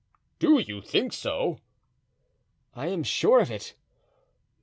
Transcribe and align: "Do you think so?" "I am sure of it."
"Do 0.39 0.57
you 0.59 0.81
think 0.81 1.13
so?" 1.13 1.59
"I 2.73 2.87
am 2.87 3.03
sure 3.03 3.39
of 3.39 3.51
it." 3.51 3.75